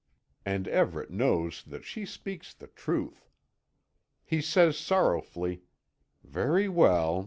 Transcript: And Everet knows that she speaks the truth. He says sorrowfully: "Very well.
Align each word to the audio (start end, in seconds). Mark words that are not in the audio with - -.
And 0.47 0.67
Everet 0.67 1.11
knows 1.11 1.63
that 1.63 1.85
she 1.85 2.07
speaks 2.07 2.55
the 2.55 2.65
truth. 2.65 3.29
He 4.25 4.41
says 4.41 4.75
sorrowfully: 4.75 5.61
"Very 6.23 6.67
well. 6.67 7.19